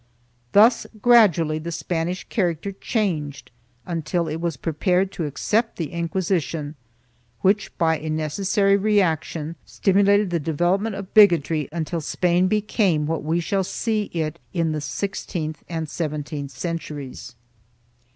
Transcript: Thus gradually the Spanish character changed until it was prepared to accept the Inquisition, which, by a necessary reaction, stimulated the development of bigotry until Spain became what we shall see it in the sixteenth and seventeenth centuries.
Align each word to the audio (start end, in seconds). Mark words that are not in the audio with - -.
Thus 0.53 0.87
gradually 0.99 1.59
the 1.59 1.71
Spanish 1.71 2.23
character 2.23 2.71
changed 2.71 3.51
until 3.85 4.27
it 4.27 4.41
was 4.41 4.57
prepared 4.57 5.11
to 5.11 5.27
accept 5.27 5.75
the 5.77 5.91
Inquisition, 5.91 6.73
which, 7.41 7.77
by 7.77 7.99
a 7.99 8.09
necessary 8.09 8.77
reaction, 8.77 9.57
stimulated 9.63 10.31
the 10.31 10.39
development 10.39 10.95
of 10.95 11.13
bigotry 11.13 11.69
until 11.71 12.01
Spain 12.01 12.47
became 12.47 13.05
what 13.05 13.23
we 13.23 13.39
shall 13.39 13.63
see 13.63 14.05
it 14.05 14.39
in 14.53 14.71
the 14.71 14.81
sixteenth 14.81 15.63
and 15.69 15.87
seventeenth 15.87 16.49
centuries. 16.49 17.35